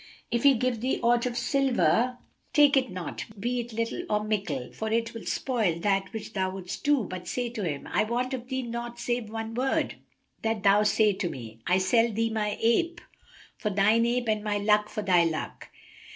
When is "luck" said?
14.57-14.89, 15.23-15.69